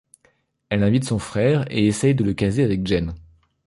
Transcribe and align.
Elle 0.69 0.83
invite 0.83 1.03
son 1.03 1.19
frère 1.19 1.65
et 1.71 1.85
essaye 1.85 2.15
de 2.15 2.23
le 2.23 2.33
caser 2.33 2.63
avec 2.63 2.87
Jen. 2.87 3.13